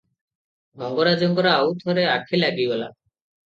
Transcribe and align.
ମଙ୍ଗରାଜଙ୍କର 0.83 1.53
ଆଉ 1.59 1.77
ଥରେ 1.85 2.09
ଆଖି 2.17 2.43
ଲାଗିଗଲା। 2.47 2.91